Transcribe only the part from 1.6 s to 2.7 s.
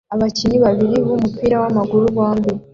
w'amaguru bombi